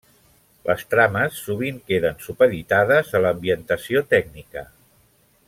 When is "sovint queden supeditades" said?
1.49-3.13